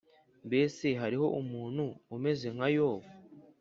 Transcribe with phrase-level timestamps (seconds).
[0.47, 1.83] mbese hariho umuntu
[2.15, 3.07] umeze nka yobu,